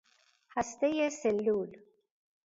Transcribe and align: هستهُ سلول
هستهُ 0.49 1.09
سلول 1.09 1.77